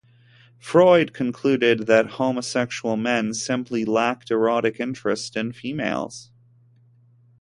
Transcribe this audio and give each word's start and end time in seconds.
Freund 0.57 1.13
concluded 1.13 1.85
that 1.85 2.07
homosexual 2.17 2.97
men 2.97 3.35
simply 3.35 3.85
lacked 3.85 4.31
erotic 4.31 4.79
interest 4.79 5.37
in 5.37 5.51
females. 5.51 6.31